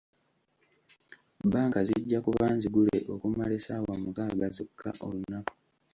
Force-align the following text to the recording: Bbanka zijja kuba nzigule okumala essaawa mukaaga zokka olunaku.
Bbanka 1.45 1.79
zijja 1.87 2.19
kuba 2.25 2.45
nzigule 2.57 2.95
okumala 3.13 3.53
essaawa 3.59 3.93
mukaaga 4.03 4.47
zokka 4.55 4.89
olunaku. 5.07 5.53